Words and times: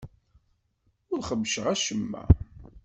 Ur 1.11 1.21
xebbceɣ 1.27 1.65
acemma. 1.73 2.23